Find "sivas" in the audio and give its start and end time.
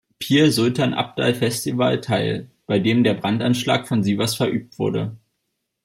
4.01-4.33